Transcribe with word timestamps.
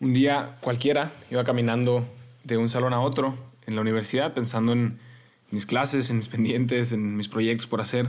Un 0.00 0.14
día 0.14 0.56
cualquiera 0.62 1.12
iba 1.30 1.44
caminando 1.44 2.08
de 2.44 2.56
un 2.56 2.70
salón 2.70 2.94
a 2.94 3.00
otro 3.00 3.36
en 3.66 3.74
la 3.74 3.82
universidad 3.82 4.32
pensando 4.32 4.72
en 4.72 4.98
mis 5.50 5.66
clases, 5.66 6.08
en 6.08 6.16
mis 6.16 6.28
pendientes, 6.28 6.92
en 6.92 7.18
mis 7.18 7.28
proyectos 7.28 7.66
por 7.66 7.82
hacer. 7.82 8.08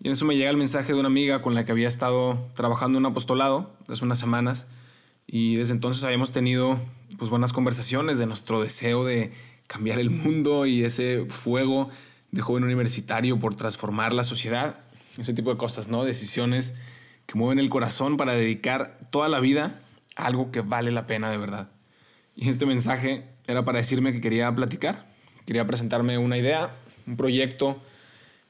Y 0.00 0.08
en 0.08 0.14
eso 0.14 0.24
me 0.24 0.36
llega 0.36 0.50
el 0.50 0.56
mensaje 0.56 0.92
de 0.92 0.98
una 0.98 1.06
amiga 1.06 1.42
con 1.42 1.54
la 1.54 1.64
que 1.64 1.70
había 1.70 1.86
estado 1.86 2.48
trabajando 2.54 2.98
en 2.98 3.06
un 3.06 3.12
apostolado 3.12 3.70
hace 3.88 4.04
unas 4.04 4.18
semanas 4.18 4.66
y 5.28 5.54
desde 5.54 5.74
entonces 5.74 6.02
habíamos 6.02 6.32
tenido 6.32 6.76
pues 7.18 7.30
buenas 7.30 7.52
conversaciones 7.52 8.18
de 8.18 8.26
nuestro 8.26 8.60
deseo 8.60 9.04
de 9.04 9.32
cambiar 9.68 10.00
el 10.00 10.10
mundo 10.10 10.66
y 10.66 10.82
ese 10.82 11.26
fuego 11.26 11.88
de 12.32 12.42
joven 12.42 12.64
universitario 12.64 13.38
por 13.38 13.54
transformar 13.54 14.12
la 14.12 14.24
sociedad, 14.24 14.80
ese 15.18 15.34
tipo 15.34 15.52
de 15.52 15.56
cosas, 15.56 15.86
¿no? 15.86 16.02
Decisiones 16.02 16.74
que 17.26 17.38
mueven 17.38 17.60
el 17.60 17.70
corazón 17.70 18.16
para 18.16 18.32
dedicar 18.32 18.98
toda 19.12 19.28
la 19.28 19.38
vida 19.38 19.82
algo 20.16 20.50
que 20.50 20.62
vale 20.62 20.90
la 20.90 21.06
pena 21.06 21.30
de 21.30 21.38
verdad. 21.38 21.70
Y 22.34 22.48
este 22.48 22.66
mensaje 22.66 23.24
era 23.46 23.64
para 23.64 23.78
decirme 23.78 24.12
que 24.12 24.20
quería 24.20 24.52
platicar, 24.54 25.06
quería 25.46 25.66
presentarme 25.66 26.18
una 26.18 26.36
idea, 26.36 26.70
un 27.06 27.16
proyecto 27.16 27.80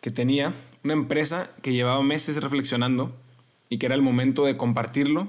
que 0.00 0.10
tenía, 0.10 0.55
una 0.82 0.94
empresa 0.94 1.50
que 1.62 1.72
llevaba 1.72 2.02
meses 2.02 2.42
reflexionando 2.42 3.14
y 3.68 3.78
que 3.78 3.86
era 3.86 3.94
el 3.94 4.02
momento 4.02 4.44
de 4.44 4.56
compartirlo 4.56 5.28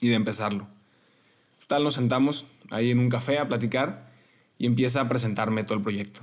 y 0.00 0.08
de 0.08 0.14
empezarlo. 0.14 0.66
Tal 1.66 1.84
nos 1.84 1.94
sentamos 1.94 2.46
ahí 2.70 2.90
en 2.90 2.98
un 2.98 3.08
café 3.08 3.38
a 3.38 3.46
platicar 3.46 4.10
y 4.58 4.66
empieza 4.66 5.00
a 5.00 5.08
presentarme 5.08 5.62
todo 5.62 5.76
el 5.76 5.82
proyecto. 5.82 6.22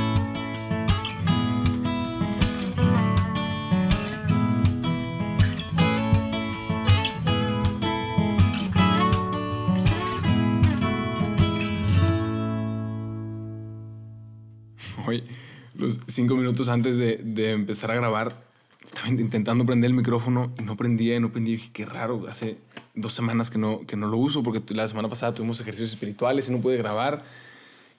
Cinco 16.13 16.35
minutos 16.35 16.69
antes 16.69 16.97
de, 16.97 17.17
de, 17.17 17.51
empezar 17.51 17.91
a 17.91 17.95
grabar, 17.95 18.45
estaba 18.83 19.09
intentando 19.09 19.65
prender 19.65 19.89
el 19.89 19.95
micrófono 19.95 20.53
y 20.59 20.63
no 20.63 20.77
prendía 20.77 21.19
no 21.19 21.31
prendía. 21.31 21.53
Y 21.53 21.57
dije, 21.57 21.69
qué 21.73 21.85
raro, 21.85 22.23
hace 22.27 22.57
dos 22.95 23.13
semanas 23.13 23.49
que 23.49 23.57
no, 23.57 23.85
que 23.87 23.95
no 23.95 24.07
lo 24.07 24.17
uso 24.17 24.43
porque 24.43 24.61
la 24.73 24.87
semana 24.87 25.09
pasada 25.09 25.33
tuvimos 25.33 25.59
ejercicios 25.61 25.89
espirituales 25.89 26.49
y 26.49 26.51
no 26.51 26.61
pude 26.61 26.77
grabar. 26.77 27.23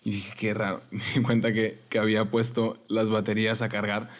Y 0.04 0.10
dije, 0.10 0.34
qué 0.36 0.54
raro. 0.54 0.82
Me 0.90 1.02
di 1.14 1.22
cuenta 1.22 1.52
que, 1.52 1.78
que 1.88 1.98
había 1.98 2.30
puesto 2.30 2.78
las 2.88 3.10
baterías 3.10 3.62
a 3.62 3.68
cargar. 3.68 4.10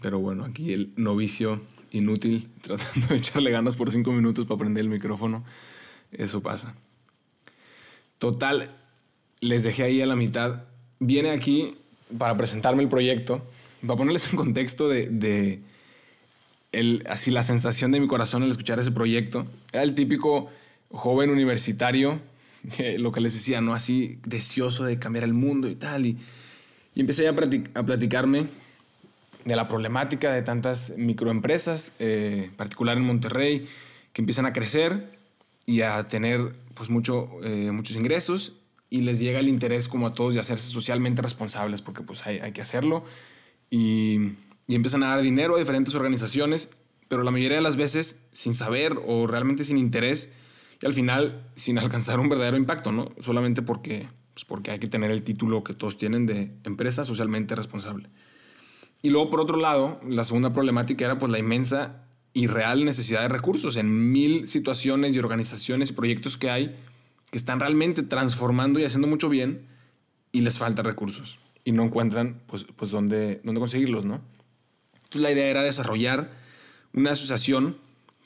Pero 0.00 0.18
bueno, 0.18 0.44
aquí 0.44 0.72
el 0.72 0.92
novicio 0.96 1.60
inútil 1.92 2.48
tratando 2.62 3.08
de 3.08 3.16
echarle 3.16 3.50
ganas 3.50 3.76
por 3.76 3.90
cinco 3.90 4.12
minutos 4.12 4.46
para 4.46 4.58
prender 4.58 4.82
el 4.82 4.90
micrófono. 4.90 5.44
Eso 6.10 6.42
pasa. 6.42 6.74
Total, 8.18 8.70
les 9.40 9.62
dejé 9.62 9.84
ahí 9.84 10.02
a 10.02 10.06
la 10.06 10.16
mitad. 10.16 10.64
Viene 10.98 11.30
aquí 11.30 11.76
para 12.18 12.36
presentarme 12.36 12.82
el 12.82 12.88
proyecto, 12.88 13.42
para 13.86 13.96
ponerles 13.96 14.30
en 14.30 14.36
contexto 14.36 14.88
de, 14.88 15.08
de 15.08 15.60
el, 16.72 17.04
así 17.08 17.30
la 17.30 17.42
sensación 17.42 17.92
de 17.92 18.00
mi 18.00 18.08
corazón 18.08 18.42
al 18.42 18.50
escuchar 18.50 18.78
ese 18.78 18.92
proyecto. 18.92 19.46
Era 19.72 19.82
el 19.82 19.94
típico 19.94 20.50
joven 20.90 21.30
universitario, 21.30 22.20
que, 22.76 22.98
lo 22.98 23.12
que 23.12 23.20
les 23.20 23.34
decía, 23.34 23.60
¿no? 23.60 23.74
Así 23.74 24.18
deseoso 24.24 24.84
de 24.84 24.98
cambiar 24.98 25.24
el 25.24 25.34
mundo 25.34 25.68
y 25.68 25.74
tal. 25.74 26.06
Y, 26.06 26.18
y 26.94 27.00
empecé 27.00 27.28
a, 27.28 27.30
a, 27.30 27.82
platicarme 27.82 28.46
de 29.44 29.56
la 29.56 29.68
problemática 29.68 30.32
de 30.32 30.42
tantas 30.42 30.94
microempresas, 30.96 31.96
eh, 31.98 32.44
en 32.46 32.56
particular 32.56 32.96
en 32.96 33.04
Monterrey, 33.04 33.68
que 34.12 34.22
empiezan 34.22 34.46
a 34.46 34.52
crecer 34.52 35.18
y 35.66 35.82
a 35.82 36.04
tener 36.04 36.52
pues, 36.74 36.90
mucho, 36.90 37.28
eh, 37.42 37.70
muchos 37.72 37.96
ingresos 37.96 38.54
y 38.92 39.00
les 39.00 39.18
llega 39.18 39.40
el 39.40 39.48
interés 39.48 39.88
como 39.88 40.06
a 40.06 40.12
todos 40.12 40.34
de 40.34 40.40
hacerse 40.40 40.70
socialmente 40.70 41.22
responsables, 41.22 41.80
porque 41.80 42.02
pues 42.02 42.26
hay, 42.26 42.40
hay 42.40 42.52
que 42.52 42.60
hacerlo. 42.60 43.06
Y, 43.70 44.34
y, 44.68 44.74
empiezan 44.74 45.02
a 45.02 45.08
dar 45.08 45.22
dinero 45.22 45.56
a 45.56 45.58
diferentes 45.58 45.94
organizaciones, 45.94 46.76
pero 47.08 47.22
la 47.22 47.30
mayoría 47.30 47.56
de 47.56 47.62
las 47.62 47.76
veces 47.76 48.28
sin 48.32 48.54
saber 48.54 48.98
o 49.06 49.26
realmente 49.26 49.64
sin 49.64 49.78
interés 49.78 50.34
y 50.82 50.84
al 50.84 50.92
final 50.92 51.50
sin 51.54 51.78
alcanzar 51.84 52.20
un 52.20 52.28
verdadero 52.28 52.58
impacto, 52.58 52.92
¿no? 52.92 53.12
Solamente 53.20 53.62
porque, 53.62 54.10
pues 54.34 54.44
porque 54.44 54.72
hay 54.72 54.78
que 54.78 54.88
tener 54.88 55.10
el 55.10 55.22
título 55.22 55.64
que 55.64 55.72
todos 55.72 55.96
tienen 55.96 56.26
de 56.26 56.52
empresa 56.62 57.06
socialmente 57.06 57.54
responsable. 57.54 58.10
Y 59.00 59.08
luego, 59.08 59.30
por 59.30 59.40
otro 59.40 59.56
lado, 59.56 60.02
la 60.06 60.24
segunda 60.24 60.52
problemática 60.52 61.06
era 61.06 61.16
pues 61.16 61.32
la 61.32 61.38
inmensa 61.38 62.04
y 62.34 62.46
real 62.46 62.84
necesidad 62.84 63.22
de 63.22 63.28
recursos 63.28 63.78
en 63.78 64.12
mil 64.12 64.46
situaciones 64.46 65.16
y 65.16 65.18
organizaciones 65.18 65.90
y 65.90 65.92
proyectos 65.94 66.36
que 66.36 66.50
hay 66.50 66.76
que 67.32 67.38
están 67.38 67.60
realmente 67.60 68.02
transformando 68.02 68.78
y 68.78 68.84
haciendo 68.84 69.08
mucho 69.08 69.30
bien 69.30 69.66
y 70.32 70.42
les 70.42 70.58
falta 70.58 70.82
recursos 70.82 71.38
y 71.64 71.72
no 71.72 71.82
encuentran 71.82 72.42
pues, 72.46 72.66
pues 72.76 72.90
dónde, 72.90 73.40
dónde 73.42 73.58
conseguirlos, 73.58 74.04
¿no? 74.04 74.20
Entonces 74.92 75.22
la 75.22 75.32
idea 75.32 75.46
era 75.46 75.62
desarrollar 75.62 76.30
una 76.92 77.12
asociación 77.12 77.78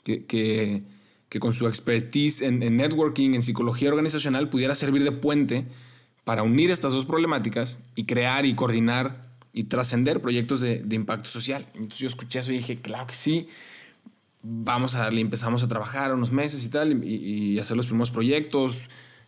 que, 0.03 0.25
que, 0.25 0.83
que 1.29 1.39
con 1.39 1.53
su 1.53 1.69
expertise 1.69 2.41
en, 2.41 2.59
networking, 2.75 3.33
en 3.33 3.43
psicología 3.43 3.87
organizacional, 3.87 4.49
pudiera 4.49 4.75
servir 4.75 5.05
de 5.05 5.13
puente 5.13 5.65
para 6.25 6.43
unir 6.43 6.69
estas 6.69 6.91
dos 6.91 7.05
problemáticas 7.05 7.81
y 7.95 8.03
crear 8.03 8.45
y 8.45 8.55
coordinar 8.55 9.25
y 9.53 9.65
trascender 9.65 10.21
proyectos 10.21 10.59
de, 10.59 10.81
de 10.83 10.95
impacto 10.97 11.29
social. 11.29 11.65
Entonces 11.75 11.99
yo 11.99 12.07
escuché 12.07 12.39
eso 12.39 12.51
y 12.51 12.57
dije, 12.57 12.81
claro 12.81 13.07
que 13.07 13.15
sí, 13.15 13.47
vamos 14.41 14.95
a 14.95 14.99
darle, 14.99 15.21
empezamos 15.21 15.63
a 15.63 15.67
trabajar 15.67 16.13
unos 16.13 16.31
meses 16.31 16.63
y 16.63 16.69
tal, 16.69 17.03
y, 17.03 17.59
hacer 17.59 17.75
los 17.75 17.87
primeros 17.87 18.11
proyectos, 18.11 18.85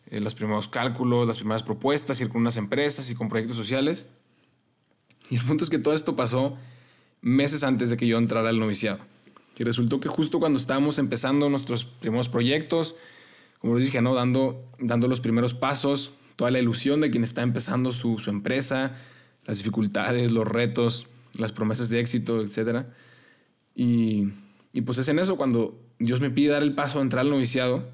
eh, 0.08 0.20
los 0.20 0.36
primeros 0.36 0.68
cálculos, 0.68 1.28
las 1.28 1.38
primeras 1.38 1.64
propuestas, 1.64 2.22
ir 2.22 2.30
con 2.30 2.42
unas 2.42 2.58
empresas 2.58 3.09
y 3.09 3.16
con 3.16 3.30
proyectos 3.30 3.58
sociales. 3.58 4.09
Y 5.30 5.36
el 5.38 5.44
punto 5.44 5.64
es 5.64 5.70
que 5.70 5.80
todo 5.80 5.94
esto 5.94 6.16
pasó 6.16 6.58
meses 7.22 7.64
antes 7.64 7.90
de 7.90 7.97
que 7.97 8.08
yo 8.08 8.18
entrara 8.18 8.50
al 8.50 8.59
noviciado. 8.59 9.00
Y 9.58 9.64
resultó 9.64 10.00
que 10.00 10.08
justo 10.08 10.40
cuando 10.40 10.58
estábamos 10.58 11.00
empezando 11.00 11.50
nuestros 11.50 11.84
primeros 11.84 12.30
proyectos, 12.30 12.96
como 13.59 13.76
les 13.76 13.86
dije, 13.86 14.02
¿no? 14.02 14.16
dando, 14.16 14.64
dando 14.80 15.08
los 15.08 15.20
primeros 15.20 15.53
pasos, 15.53 16.14
toda 16.38 16.50
la 16.50 16.59
ilusión 16.59 17.02
de 17.02 17.12
quien 17.12 17.26
está 17.26 17.41
empezando 17.41 17.91
su, 17.91 18.20
su 18.20 18.30
empresa, 18.30 18.96
las 19.46 19.58
dificultades, 19.58 20.31
los 20.31 20.47
retos, 20.47 21.08
las 21.34 21.52
promesas 21.52 21.90
de 21.90 22.00
éxito, 22.00 22.41
etc. 22.41 22.86
Y 23.76 24.30
y 24.74 24.81
pues 24.81 24.97
es 24.97 25.07
en 25.09 25.19
eso 25.19 25.38
cuando 25.38 25.80
Dios 25.97 26.22
me 26.22 26.30
pide 26.30 26.52
dar 26.52 26.63
el 26.63 26.75
paso 26.75 27.00
a 27.00 27.02
entrar 27.02 27.22
al 27.22 27.30
noviciado, 27.30 27.90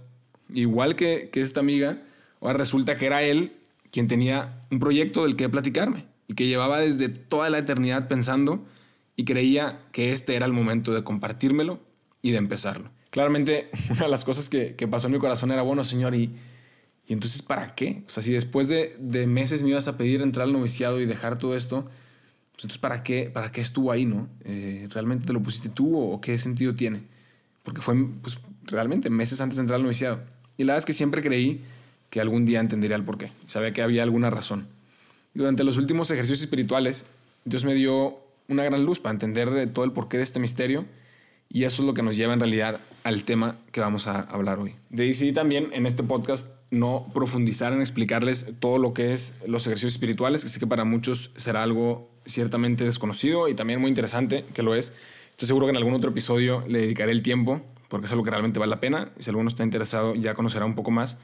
igual 0.54 0.96
que, 0.96 1.30
que 1.32 1.42
esta 1.42 1.60
amiga, 1.60 2.04
ahora 2.42 2.58
resulta 2.58 2.98
que 2.98 3.06
era 3.06 3.24
él 3.24 3.54
quien 3.92 4.08
tenía 4.08 4.60
un 4.72 4.80
proyecto 4.80 5.24
del 5.24 5.36
que 5.36 5.48
platicarme 5.48 6.06
y 6.28 6.34
que 6.34 6.48
llevaba 6.48 6.80
desde 6.80 7.10
toda 7.10 7.50
la 7.50 7.60
eternidad 7.60 8.08
pensando 8.08 8.66
y 9.16 9.26
creía 9.26 9.86
que 9.92 10.12
este 10.12 10.36
era 10.36 10.46
el 10.46 10.54
momento 10.54 10.94
de 10.94 11.04
compartírmelo 11.04 11.80
y 12.22 12.32
de 12.32 12.38
empezarlo. 12.38 12.90
Claramente, 13.10 13.70
una 13.90 14.04
de 14.04 14.10
las 14.10 14.26
cosas 14.26 14.50
que, 14.50 14.76
que 14.76 14.88
pasó 14.88 15.08
en 15.08 15.14
mi 15.14 15.20
corazón 15.20 15.52
era, 15.52 15.62
bueno, 15.62 15.84
Señor, 15.84 16.16
¿y, 16.16 16.36
y 17.08 17.14
entonces 17.14 17.42
para 17.42 17.76
qué? 17.76 18.04
O 18.08 18.10
sea, 18.10 18.22
si 18.22 18.34
después 18.34 18.68
de, 18.68 18.98
de 19.00 19.28
meses 19.28 19.64
me 19.64 19.70
ibas 19.70 19.88
a 19.88 19.98
pedir 19.98 20.22
entrar 20.22 20.48
al 20.48 20.54
noviciado 20.54 21.00
y 21.00 21.06
dejar 21.06 21.38
todo 21.38 21.56
esto, 21.56 21.90
entonces, 22.58 22.78
¿para 22.78 23.04
qué, 23.04 23.30
¿para 23.32 23.52
qué 23.52 23.62
estuvo 23.62 23.92
ahí, 23.92 24.06
no? 24.06 24.30
Eh, 24.46 24.88
¿Realmente 24.92 25.28
te 25.28 25.34
lo 25.34 25.42
pusiste 25.42 25.70
tú 25.70 25.98
o, 25.98 26.22
qué 26.22 26.38
sentido 26.38 26.74
tiene? 26.74 27.02
Porque 27.64 27.82
fue, 27.82 27.96
pues, 28.22 28.40
realmente 28.64 29.10
meses 29.10 29.42
antes 29.42 29.58
de 29.58 29.62
entrar 29.62 29.76
al 29.76 29.84
noviciado. 29.84 30.22
Y 30.58 30.64
la 30.64 30.74
verdad 30.74 30.80
es 30.80 30.86
que 30.86 30.94
siempre 30.94 31.22
creí 31.22 31.64
que 32.10 32.22
algún 32.22 32.46
día 32.46 32.62
entendería 32.62 32.96
el 32.96 33.04
porqué. 33.04 33.32
Sabía 33.46 33.74
que 33.74 33.82
había 33.82 34.04
alguna 34.04 34.30
razón. 34.30 34.68
Y 35.34 35.40
durante 35.40 35.66
los 35.66 35.78
últimos 35.78 36.10
ejercicios 36.12 36.42
espirituales, 36.42 37.08
Dios 37.44 37.66
me 37.66 37.74
dio 37.74 38.20
una 38.48 38.64
gran 38.64 38.86
luz 38.86 39.02
para 39.02 39.12
entender 39.12 39.70
todo 39.74 39.84
el 39.84 39.92
porqué 39.92 40.18
de 40.18 40.24
este 40.24 40.40
misterio. 40.40 40.86
Y 41.50 41.66
eso 41.66 41.82
es 41.82 41.86
lo 41.86 41.94
que 41.94 42.04
nos 42.04 42.16
lleva 42.16 42.34
en 42.34 42.40
realidad 42.40 42.80
al 43.04 43.24
tema 43.24 43.58
que 43.72 43.82
vamos 43.82 44.08
a 44.08 44.22
hablar 44.22 44.60
hoy. 44.60 44.76
Decidí 44.90 45.34
también 45.34 45.70
en 45.74 45.86
este 45.86 46.04
podcast 46.04 46.50
no 46.72 47.12
profundizar 47.14 47.74
en 47.74 47.82
explicarles 47.82 48.54
todo 48.60 48.78
lo 48.78 48.94
que 48.94 49.14
es 49.14 49.42
los 49.46 49.68
ejercicios 49.68 49.92
espirituales, 49.92 50.44
que 50.44 50.50
sé 50.50 50.60
que 50.60 50.68
para 50.68 50.86
muchos 50.86 51.32
será 51.36 51.62
algo 51.62 52.15
ciertamente 52.26 52.84
desconocido 52.84 53.48
y 53.48 53.56
también 53.56 53.80
muy 53.80 53.90
interesante, 53.90 54.46
que 54.54 54.64
lo 54.64 54.76
es. 54.76 54.96
Estoy 55.32 55.48
seguro 55.48 55.66
que 55.66 55.72
en 55.72 55.78
algún 55.78 55.94
otro 55.94 56.12
episodio 56.12 56.64
le 56.68 56.80
dedicaré 56.80 57.12
el 57.12 57.22
tiempo, 57.22 57.62
porque 57.90 58.06
es 58.06 58.12
algo 58.12 58.24
que 58.24 58.32
realmente 58.32 58.60
vale 58.60 58.70
la 58.70 58.80
pena. 58.80 59.12
Y 59.20 59.24
si 59.24 59.30
alguno 59.30 59.50
está 59.50 59.64
interesado, 59.64 60.16
ya 60.16 60.34
conocerá 60.34 60.66
un 60.66 60.76
poco 60.76 60.92
más. 60.92 61.20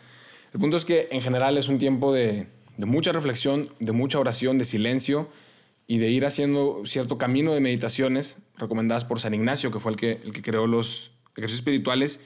El 0.53 0.59
punto 0.59 0.77
es 0.77 0.85
que 0.85 1.07
en 1.11 1.21
general 1.21 1.57
es 1.57 1.69
un 1.69 1.79
tiempo 1.79 2.13
de, 2.13 2.47
de 2.77 2.85
mucha 2.85 3.11
reflexión, 3.11 3.69
de 3.79 3.91
mucha 3.91 4.19
oración, 4.19 4.57
de 4.57 4.65
silencio 4.65 5.29
y 5.87 5.97
de 5.97 6.09
ir 6.09 6.25
haciendo 6.25 6.81
cierto 6.85 7.17
camino 7.17 7.53
de 7.53 7.59
meditaciones 7.59 8.37
recomendadas 8.57 9.05
por 9.05 9.19
San 9.19 9.33
Ignacio, 9.33 9.71
que 9.71 9.79
fue 9.79 9.91
el 9.91 9.97
que, 9.97 10.11
el 10.23 10.31
que 10.31 10.41
creó 10.41 10.67
los 10.67 11.11
ejercicios 11.35 11.59
espirituales. 11.59 12.25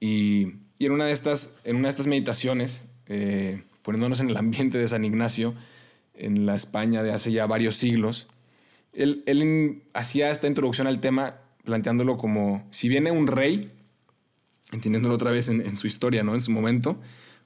Y, 0.00 0.54
y 0.78 0.86
en, 0.86 0.92
una 0.92 1.06
de 1.06 1.12
estas, 1.12 1.60
en 1.64 1.76
una 1.76 1.86
de 1.86 1.90
estas 1.90 2.06
meditaciones, 2.06 2.88
eh, 3.06 3.62
poniéndonos 3.82 4.20
en 4.20 4.30
el 4.30 4.36
ambiente 4.36 4.78
de 4.78 4.88
San 4.88 5.04
Ignacio, 5.04 5.54
en 6.22 6.46
la 6.46 6.54
España 6.54 7.02
de 7.02 7.12
hace 7.12 7.32
ya 7.32 7.46
varios 7.46 7.76
siglos, 7.76 8.28
él, 8.92 9.82
hacía 9.94 10.30
esta 10.30 10.46
introducción 10.46 10.86
al 10.86 11.00
tema 11.00 11.36
planteándolo 11.64 12.18
como 12.18 12.66
si 12.70 12.88
viene 12.88 13.10
un 13.10 13.26
rey, 13.26 13.70
entendiéndolo 14.72 15.14
otra 15.14 15.30
vez 15.30 15.48
en, 15.48 15.60
en 15.60 15.76
su 15.76 15.86
historia, 15.86 16.22
¿no? 16.22 16.34
en 16.34 16.42
su 16.42 16.50
momento, 16.50 16.96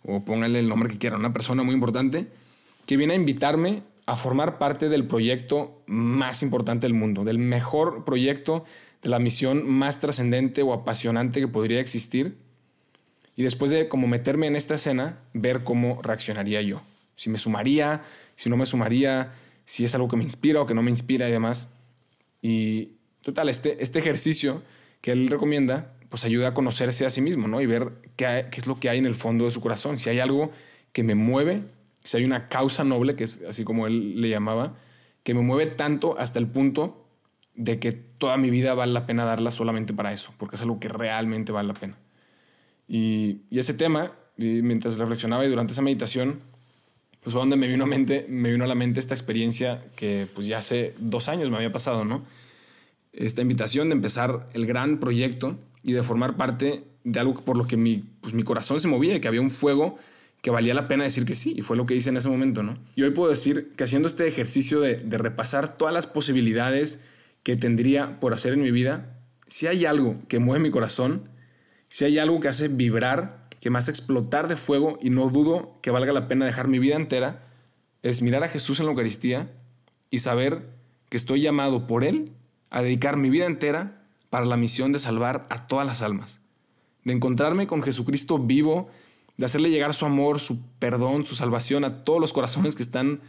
o 0.04 0.24
póngale 0.24 0.58
el 0.58 0.68
nombre 0.68 0.88
que 0.88 0.98
quiera, 0.98 1.16
una 1.16 1.32
persona 1.32 1.62
muy 1.62 1.74
importante, 1.74 2.28
que 2.86 2.96
viene 2.96 3.14
a 3.14 3.16
invitarme 3.16 3.82
a 4.06 4.14
formar 4.14 4.58
parte 4.58 4.88
del 4.88 5.06
proyecto 5.06 5.82
más 5.86 6.42
importante 6.42 6.86
del 6.86 6.94
mundo, 6.94 7.24
del 7.24 7.38
mejor 7.38 8.04
proyecto, 8.04 8.64
de 9.02 9.08
la 9.08 9.18
misión 9.18 9.68
más 9.68 10.00
trascendente 10.00 10.62
o 10.62 10.72
apasionante 10.72 11.40
que 11.40 11.48
podría 11.48 11.80
existir. 11.80 12.36
Y 13.34 13.42
después 13.42 13.70
de 13.70 13.88
como 13.88 14.06
meterme 14.06 14.46
en 14.46 14.56
esta 14.56 14.74
escena, 14.74 15.18
ver 15.34 15.64
cómo 15.64 16.00
reaccionaría 16.02 16.62
yo. 16.62 16.80
Si 17.16 17.28
me 17.28 17.38
sumaría, 17.38 18.04
si 18.36 18.48
no 18.48 18.56
me 18.56 18.66
sumaría, 18.66 19.34
si 19.64 19.84
es 19.84 19.94
algo 19.96 20.06
que 20.06 20.16
me 20.16 20.22
inspira 20.22 20.62
o 20.62 20.66
que 20.66 20.74
no 20.74 20.82
me 20.82 20.90
inspira 20.90 21.28
y 21.28 21.32
demás. 21.32 21.70
Y 22.40 22.92
total, 23.22 23.48
este, 23.48 23.82
este 23.82 23.98
ejercicio 23.98 24.62
que 25.00 25.10
él 25.10 25.28
recomienda, 25.28 25.96
pues 26.08 26.24
ayuda 26.24 26.48
a 26.48 26.54
conocerse 26.54 27.04
a 27.04 27.10
sí 27.10 27.20
mismo, 27.20 27.48
¿no? 27.48 27.60
Y 27.60 27.66
ver 27.66 27.92
qué, 28.14 28.46
qué 28.52 28.60
es 28.60 28.68
lo 28.68 28.76
que 28.76 28.88
hay 28.88 28.98
en 28.98 29.06
el 29.06 29.16
fondo 29.16 29.46
de 29.46 29.50
su 29.50 29.60
corazón. 29.60 29.98
Si 29.98 30.08
hay 30.08 30.20
algo 30.20 30.52
que 30.92 31.02
me 31.02 31.16
mueve 31.16 31.64
si 32.06 32.16
hay 32.16 32.24
una 32.24 32.48
causa 32.48 32.84
noble, 32.84 33.16
que 33.16 33.24
es 33.24 33.44
así 33.48 33.64
como 33.64 33.86
él 33.86 34.20
le 34.20 34.28
llamaba, 34.28 34.76
que 35.24 35.34
me 35.34 35.40
mueve 35.40 35.66
tanto 35.66 36.16
hasta 36.18 36.38
el 36.38 36.46
punto 36.46 37.04
de 37.54 37.80
que 37.80 37.92
toda 37.92 38.36
mi 38.36 38.48
vida 38.48 38.74
vale 38.74 38.92
la 38.92 39.06
pena 39.06 39.24
darla 39.24 39.50
solamente 39.50 39.92
para 39.92 40.12
eso, 40.12 40.32
porque 40.38 40.56
es 40.56 40.62
algo 40.62 40.78
que 40.78 40.88
realmente 40.88 41.50
vale 41.50 41.68
la 41.68 41.74
pena. 41.74 41.98
Y, 42.86 43.40
ese 43.50 43.74
tema, 43.74 44.12
mientras 44.36 44.98
reflexionaba 44.98 45.44
y 45.44 45.48
durante 45.48 45.72
esa 45.72 45.82
meditación, 45.82 46.40
pues 47.26 47.34
fue 47.34 47.56
me 47.56 47.66
vino, 47.66 47.82
a 47.82 47.86
mente, 47.88 48.24
me 48.28 48.52
vino 48.52 48.62
a 48.62 48.68
la 48.68 48.76
mente 48.76 49.00
esta 49.00 49.12
experiencia 49.12 49.82
que 49.96 50.28
pues 50.32 50.46
ya 50.46 50.58
hace 50.58 50.94
dos 50.96 51.28
años 51.28 51.50
me 51.50 51.56
había 51.56 51.72
pasado, 51.72 52.04
¿no? 52.04 52.24
Esta 53.12 53.42
invitación 53.42 53.88
de 53.88 53.96
empezar 53.96 54.46
el 54.52 54.64
gran 54.64 54.98
proyecto 54.98 55.58
y 55.82 55.94
de 55.94 56.04
formar 56.04 56.36
parte 56.36 56.84
de 57.02 57.18
algo 57.18 57.34
por 57.44 57.56
lo 57.56 57.66
que 57.66 57.76
mi, 57.76 58.04
pues 58.20 58.32
mi 58.32 58.44
corazón 58.44 58.80
se 58.80 58.86
movía, 58.86 59.20
que 59.20 59.26
había 59.26 59.40
un 59.40 59.50
fuego 59.50 59.98
que 60.40 60.52
valía 60.52 60.72
la 60.72 60.86
pena 60.86 61.02
decir 61.02 61.24
que 61.24 61.34
sí, 61.34 61.56
y 61.58 61.62
fue 61.62 61.76
lo 61.76 61.84
que 61.84 61.96
hice 61.96 62.10
en 62.10 62.16
ese 62.16 62.28
momento, 62.28 62.62
¿no? 62.62 62.78
Y 62.94 63.02
hoy 63.02 63.10
puedo 63.10 63.28
decir 63.28 63.72
que 63.76 63.82
haciendo 63.82 64.06
este 64.06 64.28
ejercicio 64.28 64.78
de, 64.78 65.02
repasar 65.18 65.76
todas 65.76 65.92
las 65.92 66.06
posibilidades 66.06 67.06
que 67.42 67.56
tendría 67.56 68.20
por 68.20 68.34
hacer 68.34 68.52
en 68.52 68.62
mi 68.62 68.70
vida, 68.70 69.18
si 69.48 69.66
hay 69.66 69.84
algo 69.84 70.16
que 70.28 70.38
mueve 70.38 70.62
mi 70.62 70.70
corazón, 70.70 71.28
si 71.88 72.04
hay 72.04 72.20
algo 72.20 72.38
que 72.38 72.46
hace 72.46 72.68
vibrar, 72.68 73.45
que 73.66 73.70
me 73.70 73.80
explotar 73.80 74.46
de 74.46 74.54
fuego 74.54 74.96
y 75.02 75.10
no 75.10 75.28
dudo 75.28 75.76
que 75.82 75.90
valga 75.90 76.12
la 76.12 76.28
pena 76.28 76.46
dejar 76.46 76.68
mi 76.68 76.78
vida 76.78 76.94
entera, 76.94 77.48
es 78.04 78.22
mirar 78.22 78.44
a 78.44 78.48
Jesús 78.48 78.78
en 78.78 78.86
la 78.86 78.92
Eucaristía 78.92 79.50
y 80.08 80.20
saber 80.20 80.70
que 81.08 81.16
estoy 81.16 81.40
llamado 81.40 81.88
por 81.88 82.04
Él 82.04 82.30
a 82.70 82.82
dedicar 82.82 83.16
mi 83.16 83.28
vida 83.28 83.44
entera 83.44 84.04
para 84.30 84.46
la 84.46 84.56
misión 84.56 84.92
de 84.92 85.00
salvar 85.00 85.48
a 85.50 85.66
todas 85.66 85.84
las 85.84 86.00
almas, 86.00 86.40
de 87.02 87.14
encontrarme 87.14 87.66
con 87.66 87.82
Jesucristo 87.82 88.38
vivo 88.38 88.88
de 89.36 89.46
hacerle 89.46 89.70
llegar 89.70 89.94
su 89.94 90.06
amor, 90.06 90.38
su 90.38 90.64
perdón, 90.78 91.26
su 91.26 91.34
salvación 91.34 91.84
a 91.84 92.04
todos 92.04 92.20
los 92.20 92.32
corazones 92.32 92.76
que 92.76 92.84
están 92.84 93.20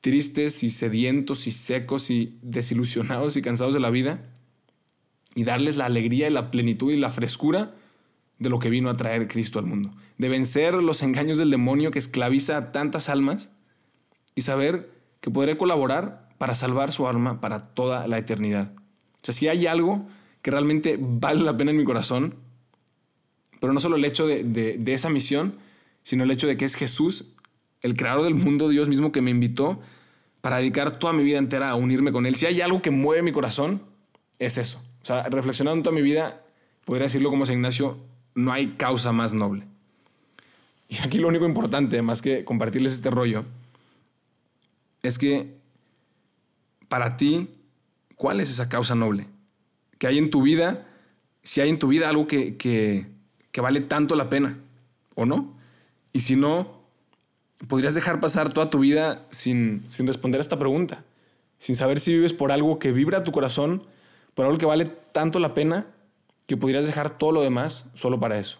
tristes 0.00 0.64
y 0.64 0.70
sedientos 0.70 1.46
y 1.46 1.52
secos 1.52 2.10
y 2.10 2.36
desilusionados 2.42 3.36
y 3.36 3.42
cansados 3.42 3.74
de 3.74 3.80
la 3.80 3.90
vida, 3.90 4.28
y 5.36 5.44
darles 5.44 5.76
la 5.76 5.86
alegría 5.86 6.26
y 6.26 6.32
la 6.32 6.50
plenitud 6.50 6.92
y 6.92 6.96
la 6.96 7.10
frescura 7.10 7.76
de 8.38 8.50
lo 8.50 8.58
que 8.58 8.70
vino 8.70 8.90
a 8.90 8.96
traer 8.96 9.28
Cristo 9.28 9.58
al 9.58 9.66
mundo, 9.66 9.92
de 10.18 10.28
vencer 10.28 10.74
los 10.74 11.02
engaños 11.02 11.38
del 11.38 11.50
demonio 11.50 11.90
que 11.90 11.98
esclaviza 11.98 12.56
a 12.56 12.72
tantas 12.72 13.08
almas 13.08 13.50
y 14.34 14.42
saber 14.42 14.90
que 15.20 15.30
podré 15.30 15.56
colaborar 15.56 16.28
para 16.38 16.54
salvar 16.54 16.92
su 16.92 17.08
alma 17.08 17.40
para 17.40 17.60
toda 17.60 18.06
la 18.08 18.18
eternidad. 18.18 18.72
O 18.76 19.20
sea, 19.24 19.34
si 19.34 19.48
hay 19.48 19.66
algo 19.66 20.06
que 20.42 20.50
realmente 20.50 20.98
vale 21.00 21.40
la 21.40 21.56
pena 21.56 21.70
en 21.70 21.78
mi 21.78 21.84
corazón, 21.84 22.34
pero 23.60 23.72
no 23.72 23.80
solo 23.80 23.96
el 23.96 24.04
hecho 24.04 24.26
de, 24.26 24.82
esa 24.86 25.08
misión, 25.08 25.54
sino 26.02 26.24
el 26.24 26.30
hecho 26.30 26.46
de 26.46 26.58
que 26.58 26.66
es 26.66 26.74
Jesús, 26.74 27.32
el 27.80 27.96
creador 27.96 28.24
del 28.24 28.34
mundo, 28.34 28.68
Dios 28.68 28.88
mismo 28.88 29.10
que 29.10 29.22
me 29.22 29.30
invitó 29.30 29.80
para 30.42 30.58
dedicar 30.58 30.98
toda 30.98 31.14
mi 31.14 31.22
vida 31.22 31.38
entera 31.38 31.70
a 31.70 31.74
unirme 31.74 32.12
con 32.12 32.26
Él. 32.26 32.34
Si 32.34 32.44
hay 32.44 32.60
algo 32.60 32.82
que 32.82 32.90
mueve 32.90 33.22
mi 33.22 33.32
corazón, 33.32 33.80
es 34.38 34.58
eso. 34.58 34.82
O 35.00 35.06
sea, 35.06 35.22
reflexionando 35.30 35.82
toda 35.82 35.96
mi 35.96 36.02
vida, 36.02 36.42
podría 36.84 37.04
decirlo 37.04 37.30
como 37.30 37.46
San 37.46 37.54
Ignacio, 37.54 37.98
no 38.34 38.52
hay 38.52 38.72
causa 38.72 39.12
más 39.12 39.32
noble. 39.34 39.66
Y 40.88 40.98
aquí 41.02 41.18
lo 41.18 41.28
único 41.28 41.46
importante, 41.46 42.00
más 42.02 42.22
que 42.22 42.44
compartirles 42.44 42.94
este 42.94 43.10
rollo, 43.10 43.44
es 45.02 45.18
que 45.18 45.54
para 46.88 47.16
ti, 47.16 47.48
¿cuál 48.16 48.40
es 48.40 48.50
esa 48.50 48.68
causa 48.68 48.94
noble? 48.94 49.26
Que 49.98 50.06
hay 50.06 50.18
en 50.18 50.30
tu 50.30 50.42
vida, 50.42 50.86
si 51.42 51.60
hay 51.60 51.68
en 51.68 51.78
tu 51.78 51.88
vida 51.88 52.08
algo 52.08 52.26
que, 52.26 52.56
que 52.56 53.60
vale 53.60 53.80
tanto 53.80 54.14
la 54.16 54.28
pena, 54.28 54.58
¿o 55.14 55.26
no? 55.26 55.54
Y 56.12 56.20
si 56.20 56.36
no, 56.36 56.84
podrías 57.68 57.94
dejar 57.94 58.20
pasar 58.20 58.52
toda 58.52 58.70
tu 58.70 58.78
vida 58.78 59.26
sin, 59.30 59.84
sin 59.88 60.06
responder 60.06 60.40
a 60.40 60.42
esta 60.42 60.58
pregunta, 60.58 61.04
sin 61.58 61.76
saber 61.76 62.00
si 62.00 62.14
vives 62.14 62.32
por 62.32 62.52
algo 62.52 62.78
que 62.78 62.92
vibra 62.92 63.24
tu 63.24 63.32
corazón, 63.32 63.82
por 64.34 64.46
algo 64.46 64.58
que 64.58 64.66
vale 64.66 64.86
tanto 64.86 65.38
la 65.38 65.54
pena, 65.54 65.86
que 66.46 66.56
podrías 66.56 66.86
dejar 66.86 67.18
todo 67.18 67.32
lo 67.32 67.42
demás 67.42 67.90
solo 67.94 68.20
para 68.20 68.38
eso. 68.38 68.58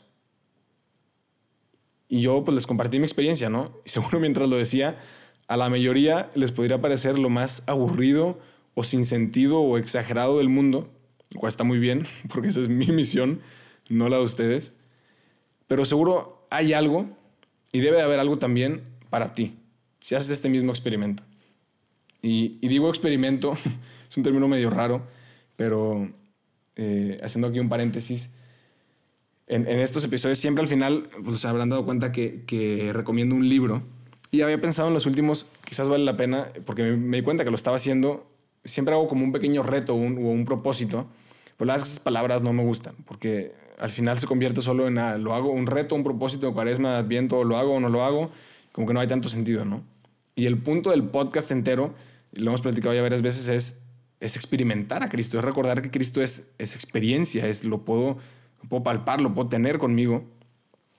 Y 2.08 2.20
yo 2.20 2.44
pues 2.44 2.54
les 2.54 2.66
compartí 2.66 2.98
mi 2.98 3.04
experiencia, 3.04 3.48
¿no? 3.48 3.78
Y 3.84 3.90
seguro 3.90 4.20
mientras 4.20 4.48
lo 4.48 4.56
decía, 4.56 5.00
a 5.48 5.56
la 5.56 5.68
mayoría 5.68 6.30
les 6.34 6.52
podría 6.52 6.80
parecer 6.80 7.18
lo 7.18 7.28
más 7.28 7.64
aburrido 7.68 8.38
o 8.74 8.84
sin 8.84 9.04
sentido 9.04 9.60
o 9.60 9.78
exagerado 9.78 10.38
del 10.38 10.48
mundo, 10.48 10.90
lo 11.30 11.40
cual 11.40 11.48
está 11.48 11.64
muy 11.64 11.78
bien, 11.78 12.06
porque 12.28 12.48
esa 12.48 12.60
es 12.60 12.68
mi 12.68 12.86
misión, 12.86 13.40
no 13.88 14.08
la 14.08 14.18
de 14.18 14.22
ustedes. 14.22 14.74
Pero 15.66 15.84
seguro 15.84 16.46
hay 16.50 16.72
algo 16.72 17.08
y 17.72 17.80
debe 17.80 17.96
de 17.96 18.02
haber 18.02 18.20
algo 18.20 18.38
también 18.38 18.84
para 19.10 19.34
ti, 19.34 19.58
si 20.00 20.14
haces 20.14 20.30
este 20.30 20.48
mismo 20.48 20.70
experimento. 20.70 21.22
Y, 22.22 22.58
digo 22.66 22.88
experimento, 22.88 23.56
es 24.08 24.16
un 24.16 24.22
término 24.22 24.48
medio 24.48 24.70
raro, 24.70 25.06
pero 25.56 26.10
eh, 26.76 27.16
haciendo 27.22 27.48
aquí 27.48 27.58
un 27.58 27.68
paréntesis, 27.68 28.36
en, 29.46 29.68
estos 29.68 30.04
episodios 30.04 30.38
siempre 30.38 30.62
al 30.62 30.68
final 30.68 31.08
pues, 31.24 31.40
se 31.40 31.48
habrán 31.48 31.68
dado 31.68 31.84
cuenta 31.84 32.12
que, 32.12 32.90
recomiendo 32.92 33.34
un 33.34 33.48
libro 33.48 33.82
y 34.30 34.40
había 34.40 34.60
pensado 34.60 34.88
en 34.88 34.94
los 34.94 35.06
últimos, 35.06 35.46
quizás 35.64 35.88
vale 35.88 36.04
la 36.04 36.16
pena, 36.16 36.48
porque 36.64 36.82
me, 36.82 37.18
di 37.18 37.22
cuenta 37.22 37.44
que 37.44 37.50
lo 37.50 37.56
estaba 37.56 37.76
haciendo, 37.76 38.26
siempre 38.64 38.94
hago 38.94 39.06
como 39.06 39.24
un 39.24 39.32
pequeño 39.32 39.62
reto 39.62 39.94
o 39.94 39.96
un, 39.96 40.44
propósito, 40.44 41.06
pero 41.56 41.68
las 41.68 41.82
esas 41.82 42.00
palabras 42.00 42.42
no 42.42 42.52
me 42.52 42.64
gustan, 42.64 42.94
porque 43.06 43.52
al 43.78 43.90
final 43.90 44.18
se 44.18 44.26
convierte 44.26 44.60
solo 44.60 44.88
en 44.88 44.94
nada. 44.94 45.18
Lo 45.18 45.34
hago 45.34 45.52
un 45.52 45.66
reto, 45.66 45.94
un 45.94 46.02
propósito 46.02 46.52
cuaresma, 46.52 46.98
adviento, 46.98 47.44
lo 47.44 47.58
hago 47.58 47.74
o 47.74 47.80
no 47.80 47.88
lo 47.88 48.02
hago, 48.02 48.30
como 48.72 48.88
que 48.88 48.94
no 48.94 48.98
hay 48.98 49.06
tanto 49.06 49.28
sentido, 49.28 49.64
¿no? 49.64 49.84
Y 50.34 50.46
el 50.46 50.58
punto 50.58 50.90
del 50.90 51.04
podcast 51.04 51.52
entero, 51.52 51.94
lo 52.32 52.50
hemos 52.50 52.60
platicado 52.60 52.92
ya 52.92 53.02
varias 53.02 53.22
veces, 53.22 53.46
es, 53.48 53.83
es 54.24 54.36
experimentar 54.36 55.02
a 55.02 55.08
Cristo, 55.08 55.38
es 55.38 55.44
recordar 55.44 55.82
que 55.82 55.90
Cristo 55.90 56.22
es, 56.22 56.54
es 56.58 56.74
experiencia, 56.74 57.46
es, 57.46 57.64
lo, 57.64 57.84
puedo, 57.84 58.18
puedo 58.68 58.82
palpar, 58.82 59.20
lo 59.20 59.34
puedo 59.34 59.48
tener 59.48 59.78
conmigo. 59.78 60.24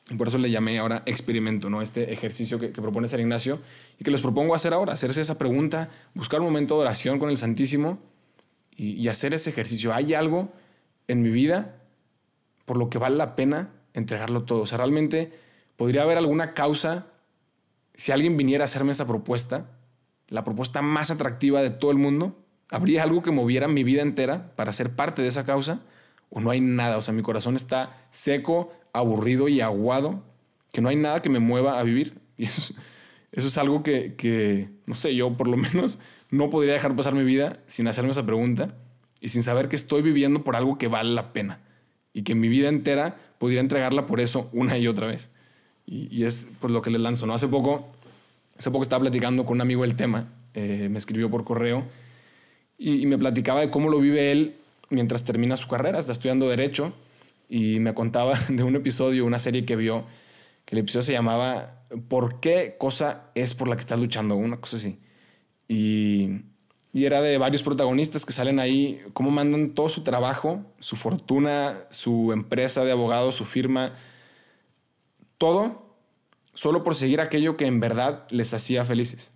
Y 0.09 0.15
por 0.15 0.27
eso 0.27 0.37
le 0.37 0.51
llamé 0.51 0.77
ahora 0.77 1.01
experimento, 1.07 1.69
¿no? 1.69 1.81
Este 1.81 2.13
ejercicio 2.13 2.59
que, 2.59 2.69
propone 2.69 3.07
San 3.07 3.19
Ignacio 3.19 3.59
y 3.99 4.03
que 4.03 4.11
les 4.11 4.21
propongo 4.21 4.53
hacer 4.53 4.73
ahora, 4.73 4.93
hacerse 4.93 5.21
esa 5.21 5.39
pregunta, 5.39 5.89
buscar 6.13 6.41
un 6.41 6.45
momento 6.45 6.75
de 6.75 6.81
oración 6.81 7.17
con 7.17 7.29
el 7.29 7.37
Santísimo 7.37 7.97
y, 8.75 8.91
y 8.91 9.07
hacer 9.07 9.33
ese 9.33 9.49
ejercicio. 9.49 9.95
¿Hay 9.95 10.13
algo 10.13 10.51
en 11.07 11.21
mi 11.21 11.29
vida 11.29 11.75
por 12.65 12.77
lo 12.77 12.89
que 12.89 12.97
vale 12.97 13.15
la 13.15 13.35
pena 13.35 13.69
entregarlo 13.93 14.43
todo. 14.43 14.61
O 14.61 14.67
sea, 14.67 14.77
realmente 14.77 15.31
podría 15.77 16.03
haber 16.03 16.17
alguna 16.17 16.53
causa, 16.53 17.07
si 17.93 18.11
alguien 18.11 18.37
viniera 18.37 18.63
a 18.63 18.65
hacerme 18.65 18.91
esa 18.91 19.07
propuesta, 19.07 19.71
la 20.27 20.43
propuesta 20.43 20.81
más 20.81 21.11
atractiva 21.11 21.61
de 21.61 21.69
todo 21.69 21.91
el 21.91 21.97
mundo, 21.97 22.37
¿habría 22.71 23.03
algo 23.03 23.21
que 23.21 23.31
moviera 23.31 23.67
mi 23.67 23.83
vida 23.83 24.01
entera 24.01 24.51
para 24.55 24.73
ser 24.73 24.95
parte 24.95 25.21
de 25.21 25.27
esa 25.27 25.45
causa? 25.45 25.81
¿O 26.29 26.39
no 26.39 26.51
hay 26.51 26.61
nada? 26.61 26.97
O 26.97 27.01
sea, 27.01 27.13
mi 27.13 27.21
corazón 27.21 27.55
está 27.55 27.97
seco, 28.11 28.73
aburrido 28.93 29.47
y 29.47 29.61
aguado, 29.61 30.23
que 30.71 30.81
no 30.81 30.89
hay 30.89 30.95
nada 30.95 31.21
que 31.21 31.29
me 31.29 31.39
mueva 31.39 31.79
a 31.79 31.83
vivir. 31.83 32.19
Y 32.37 32.43
eso, 32.43 32.73
eso 33.31 33.47
es 33.47 33.57
algo 33.57 33.81
que, 33.81 34.15
que, 34.15 34.67
no 34.85 34.93
sé, 34.93 35.15
yo 35.15 35.37
por 35.37 35.47
lo 35.47 35.55
menos 35.57 35.99
no 36.31 36.49
podría 36.49 36.73
dejar 36.73 36.93
pasar 36.97 37.13
mi 37.13 37.23
vida 37.23 37.59
sin 37.65 37.87
hacerme 37.87 38.11
esa 38.11 38.25
pregunta 38.25 38.67
y 39.21 39.29
sin 39.29 39.41
saber 39.41 39.69
que 39.69 39.77
estoy 39.77 40.01
viviendo 40.01 40.43
por 40.43 40.57
algo 40.57 40.77
que 40.77 40.89
vale 40.89 41.13
la 41.13 41.31
pena 41.31 41.61
y 42.11 42.23
que 42.23 42.35
mi 42.35 42.49
vida 42.49 42.67
entera 42.67 43.17
pudiera 43.37 43.61
entregarla 43.61 44.05
por 44.05 44.19
eso 44.19 44.49
una 44.51 44.77
y 44.77 44.87
otra 44.87 45.07
vez. 45.07 45.31
Y, 45.85 46.23
es 46.23 46.47
por 46.59 46.71
lo 46.71 46.81
que 46.81 46.89
le 46.89 46.99
lanzo. 46.99 47.25
¿no? 47.25 47.33
Hace 47.33 47.47
poco, 47.47 47.87
hace 48.57 48.69
poco 48.71 48.83
estaba 48.83 49.01
platicando 49.01 49.45
con 49.45 49.55
un 49.55 49.61
amigo 49.61 49.85
el 49.85 49.95
tema 49.95 50.27
eh, 50.55 50.87
me 50.89 50.97
escribió 50.97 51.29
por 51.29 51.43
correo 51.43 51.83
y, 52.77 53.05
me 53.05 53.17
platicaba 53.17 53.61
de 53.61 53.69
cómo 53.69 53.89
lo 53.89 53.99
vive 53.99 54.31
él 54.31 54.57
mientras 54.89 55.23
termina 55.23 55.57
su 55.57 55.67
carrera, 55.67 55.99
está 55.99 56.11
estudiando 56.11 56.49
derecho 56.49 56.93
y 57.49 57.79
me 57.79 57.93
contaba 57.93 58.37
de 58.49 58.63
un 58.63 58.75
episodio, 58.75 59.25
una 59.25 59.39
serie 59.39 59.65
que 59.65 59.75
vio, 59.75 60.05
que 60.65 60.75
el 60.75 60.79
episodio 60.79 61.03
se 61.03 61.13
llamaba 61.13 61.81
¿Por 62.07 62.39
qué 62.39 62.75
cosa 62.77 63.29
es 63.35 63.53
por 63.53 63.67
la 63.67 63.75
que 63.75 63.81
estás 63.81 63.99
luchando? 63.99 64.35
Una 64.35 64.57
cosa 64.57 64.77
así. 64.77 64.99
Y, 65.67 66.41
y 66.91 67.05
era 67.05 67.21
de 67.21 67.37
varios 67.37 67.63
protagonistas 67.63 68.25
que 68.25 68.33
salen 68.33 68.59
ahí, 68.59 69.01
cómo 69.13 69.31
mandan 69.31 69.71
todo 69.71 69.87
su 69.87 70.03
trabajo, 70.03 70.65
su 70.79 70.95
fortuna, 70.95 71.85
su 71.89 72.31
empresa 72.33 72.83
de 72.83 72.91
abogados, 72.91 73.35
su 73.35 73.45
firma, 73.45 73.93
todo 75.37 75.85
solo 76.53 76.83
por 76.83 76.95
seguir 76.95 77.21
aquello 77.21 77.57
que 77.57 77.65
en 77.65 77.79
verdad 77.79 78.25
les 78.31 78.53
hacía 78.53 78.85
felices 78.85 79.34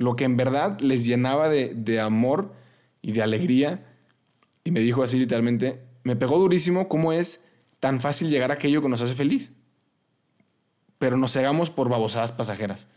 lo 0.00 0.16
que 0.16 0.24
en 0.24 0.38
verdad 0.38 0.80
les 0.80 1.04
llenaba 1.04 1.50
de, 1.50 2.00
amor 2.00 2.54
y 3.02 3.12
de 3.12 3.22
alegría. 3.22 3.86
Y 4.64 4.70
me 4.70 4.80
dijo 4.80 5.02
así 5.02 5.18
literalmente, 5.18 5.82
me 6.04 6.16
pegó 6.16 6.38
durísimo 6.38 6.88
cómo 6.88 7.12
es 7.12 7.48
tan 7.80 8.00
fácil 8.00 8.30
llegar 8.30 8.50
a 8.50 8.54
aquello 8.54 8.80
que 8.80 8.88
nos 8.88 9.02
hace 9.02 9.14
feliz. 9.14 9.52
Pero 10.98 11.18
nos 11.18 11.34
cegamos 11.34 11.68
por 11.68 11.90
babosadas 11.90 12.32
pasajeras. 12.32 12.88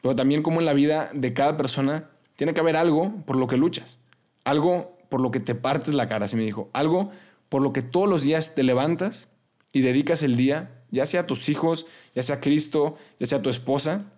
Pero 0.00 0.16
también 0.16 0.42
como 0.42 0.60
en 0.60 0.64
la 0.64 0.72
vida 0.72 1.10
de 1.12 1.34
cada 1.34 1.58
persona 1.58 2.08
tiene 2.34 2.54
que 2.54 2.60
haber 2.60 2.78
algo 2.78 3.22
por 3.26 3.36
lo 3.36 3.46
que 3.46 3.58
luchas. 3.58 3.98
Algo 4.44 4.96
por 5.10 5.20
lo 5.20 5.30
que 5.30 5.40
te 5.40 5.54
partes 5.54 5.92
la 5.92 6.08
cara, 6.08 6.24
así 6.24 6.36
me 6.36 6.44
dijo. 6.44 6.70
Algo 6.72 7.10
por 7.50 7.60
lo 7.60 7.74
que 7.74 7.82
todos 7.82 8.08
los 8.08 8.22
días 8.22 8.54
te 8.54 8.62
levantas 8.62 9.28
y 9.70 9.82
dedicas 9.82 10.22
el 10.22 10.38
día, 10.38 10.82
ya 10.90 11.04
sea 11.04 11.20
a 11.20 11.26
tus 11.26 11.50
hijos, 11.50 11.86
ya 12.14 12.22
sea 12.22 12.36
a 12.36 12.40
Cristo, 12.40 12.96
ya 13.18 13.26
sea 13.26 13.38
a 13.38 13.42
tu 13.42 13.50
esposa, 13.50 14.15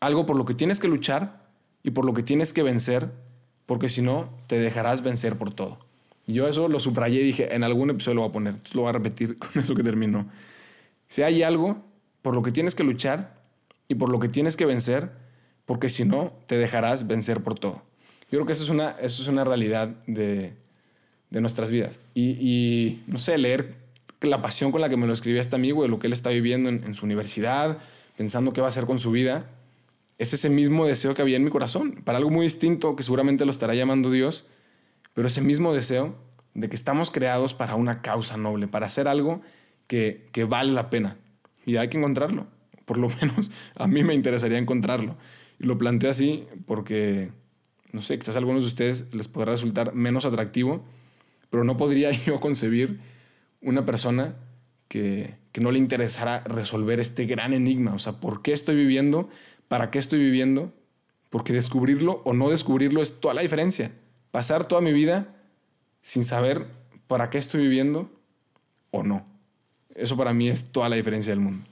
algo 0.00 0.26
por 0.26 0.36
lo 0.36 0.44
que 0.44 0.54
tienes 0.54 0.80
que 0.80 0.88
luchar 0.88 1.46
y 1.82 1.90
por 1.90 2.04
lo 2.04 2.14
que 2.14 2.22
tienes 2.22 2.52
que 2.52 2.62
vencer, 2.62 3.10
porque 3.66 3.88
si 3.88 4.02
no, 4.02 4.30
te 4.46 4.58
dejarás 4.58 5.02
vencer 5.02 5.36
por 5.36 5.52
todo. 5.52 5.78
Yo 6.26 6.48
eso 6.48 6.68
lo 6.68 6.80
subrayé 6.80 7.20
y 7.20 7.24
dije, 7.24 7.54
en 7.54 7.62
algún 7.62 7.90
episodio 7.90 8.16
lo 8.16 8.20
voy 8.22 8.30
a 8.30 8.32
poner, 8.32 8.54
lo 8.72 8.82
voy 8.82 8.88
a 8.90 8.92
repetir 8.92 9.38
con 9.38 9.62
eso 9.62 9.74
que 9.74 9.82
terminó. 9.82 10.26
Si 11.08 11.22
hay 11.22 11.42
algo 11.42 11.84
por 12.22 12.34
lo 12.34 12.42
que 12.42 12.50
tienes 12.50 12.74
que 12.74 12.82
luchar 12.82 13.40
y 13.88 13.94
por 13.94 14.10
lo 14.10 14.18
que 14.18 14.28
tienes 14.28 14.56
que 14.56 14.66
vencer, 14.66 15.12
porque 15.64 15.88
si 15.88 16.04
no, 16.04 16.32
te 16.46 16.58
dejarás 16.58 17.06
vencer 17.06 17.42
por 17.42 17.58
todo. 17.58 17.82
Yo 18.30 18.38
creo 18.38 18.46
que 18.46 18.52
eso 18.52 18.64
es 18.64 18.70
una, 18.70 18.90
eso 19.00 19.22
es 19.22 19.28
una 19.28 19.44
realidad 19.44 19.88
de, 20.08 20.54
de 21.30 21.40
nuestras 21.40 21.70
vidas. 21.70 22.00
Y, 22.14 22.30
y, 22.40 23.04
no 23.06 23.18
sé, 23.18 23.38
leer 23.38 23.74
la 24.20 24.42
pasión 24.42 24.72
con 24.72 24.80
la 24.80 24.88
que 24.88 24.96
me 24.96 25.06
lo 25.06 25.12
escribía 25.12 25.40
este 25.40 25.54
amigo 25.54 25.82
de 25.82 25.88
lo 25.88 26.00
que 26.00 26.08
él 26.08 26.12
está 26.12 26.30
viviendo 26.30 26.68
en, 26.68 26.82
en 26.84 26.94
su 26.94 27.04
universidad, 27.04 27.78
pensando 28.16 28.52
qué 28.52 28.60
va 28.60 28.66
a 28.66 28.68
hacer 28.68 28.86
con 28.86 28.98
su 28.98 29.12
vida, 29.12 29.46
es 30.18 30.32
ese 30.32 30.48
mismo 30.48 30.86
deseo 30.86 31.14
que 31.14 31.22
había 31.22 31.36
en 31.36 31.44
mi 31.44 31.50
corazón, 31.50 32.00
para 32.04 32.18
algo 32.18 32.30
muy 32.30 32.44
distinto 32.44 32.96
que 32.96 33.02
seguramente 33.02 33.44
lo 33.44 33.50
estará 33.50 33.74
llamando 33.74 34.10
Dios, 34.10 34.46
pero 35.14 35.28
ese 35.28 35.42
mismo 35.42 35.74
deseo 35.74 36.16
de 36.54 36.68
que 36.68 36.76
estamos 36.76 37.10
creados 37.10 37.54
para 37.54 37.74
una 37.74 38.00
causa 38.00 38.36
noble, 38.36 38.66
para 38.66 38.86
hacer 38.86 39.08
algo 39.08 39.42
que, 39.86 40.28
que 40.32 40.44
vale 40.44 40.72
la 40.72 40.88
pena. 40.88 41.18
Y 41.66 41.76
hay 41.76 41.88
que 41.88 41.98
encontrarlo, 41.98 42.46
por 42.86 42.98
lo 42.98 43.08
menos 43.20 43.52
a 43.74 43.86
mí 43.86 44.02
me 44.04 44.14
interesaría 44.14 44.58
encontrarlo. 44.58 45.16
Y 45.58 45.66
lo 45.66 45.76
planteo 45.76 46.10
así 46.10 46.46
porque, 46.66 47.30
no 47.92 48.00
sé, 48.00 48.18
quizás 48.18 48.36
a 48.36 48.38
algunos 48.38 48.62
de 48.62 48.68
ustedes 48.68 49.14
les 49.14 49.28
podrá 49.28 49.52
resultar 49.52 49.94
menos 49.94 50.24
atractivo, 50.24 50.82
pero 51.50 51.62
no 51.64 51.76
podría 51.76 52.10
yo 52.26 52.40
concebir 52.40 53.00
una 53.60 53.84
persona 53.84 54.36
que, 54.88 55.34
que 55.52 55.60
no 55.60 55.70
le 55.72 55.78
interesara 55.78 56.42
resolver 56.44 57.00
este 57.00 57.26
gran 57.26 57.52
enigma, 57.52 57.94
o 57.94 57.98
sea, 57.98 58.14
¿por 58.14 58.40
qué 58.40 58.52
estoy 58.52 58.76
viviendo 58.76 59.28
para 59.68 59.90
qué 59.90 59.98
estoy 59.98 60.18
viviendo, 60.18 60.72
porque 61.30 61.52
descubrirlo 61.52 62.22
o 62.24 62.32
no 62.32 62.50
descubrirlo 62.50 63.02
es 63.02 63.20
toda 63.20 63.34
la 63.34 63.42
diferencia. 63.42 63.92
Pasar 64.30 64.66
toda 64.66 64.80
mi 64.80 64.92
vida 64.92 65.34
sin 66.02 66.24
saber 66.24 66.66
para 67.06 67.30
qué 67.30 67.38
estoy 67.38 67.62
viviendo 67.62 68.10
o 68.90 69.02
no. 69.02 69.26
Eso 69.94 70.16
para 70.16 70.32
mí 70.32 70.48
es 70.48 70.72
toda 70.72 70.88
la 70.88 70.96
diferencia 70.96 71.32
del 71.32 71.40
mundo. 71.40 71.64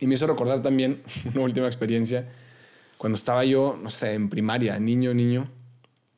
Y 0.00 0.06
me 0.06 0.14
hizo 0.14 0.26
recordar 0.26 0.62
también 0.62 1.02
una 1.34 1.42
última 1.42 1.66
experiencia 1.66 2.28
cuando 2.98 3.16
estaba 3.16 3.44
yo, 3.44 3.78
no 3.80 3.90
sé, 3.90 4.14
en 4.14 4.28
primaria, 4.28 4.78
niño, 4.78 5.12
niño, 5.12 5.48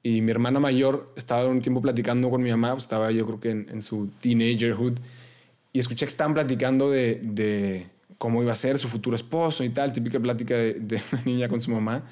y 0.03 0.23
mi 0.23 0.31
hermana 0.31 0.61
mayor 0.61 1.13
estaba 1.17 1.47
un 1.49 1.61
tiempo 1.61 1.83
platicando 1.83 2.31
con 2.31 2.41
mi 2.41 2.51
mamá, 2.51 2.75
estaba 2.79 3.11
yo 3.11 3.27
creo 3.27 3.41
que 3.41 3.51
en, 3.51 3.83
su 3.83 4.09
teenagerhood, 4.21 4.95
y 5.73 5.81
escuché 5.81 6.07
que 6.07 6.11
estaban 6.11 6.35
platicando 6.35 6.89
de 6.89 7.89
cómo 8.19 8.43
iba 8.43 8.53
a 8.53 8.57
ser 8.57 8.79
su 8.79 8.89
futuro 8.89 9.17
esposo 9.17 9.65
y 9.65 9.71
tal, 9.71 9.93
típica 9.93 10.19
plática 10.21 10.57
de, 10.57 11.03
una 11.13 11.23
niña 11.23 11.49
con 11.49 11.61
su 11.61 11.71
mamá, 11.71 12.03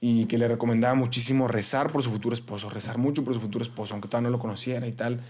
y 0.00 0.26
que 0.26 0.36
le 0.36 0.46
recomendaba 0.46 0.94
muchísimo 0.94 1.48
rezar 1.48 1.90
por 1.90 2.02
su 2.02 2.10
futuro 2.10 2.34
esposo, 2.34 2.68
rezar 2.68 2.98
mucho 2.98 3.24
por 3.24 3.32
su 3.32 3.40
futuro 3.40 3.62
esposo, 3.62 3.94
aunque 3.94 4.08
todavía 4.08 4.28
no 4.28 4.36
lo 4.36 4.40
conociera 4.40 4.86
y 4.86 4.92
tal. 4.92 5.20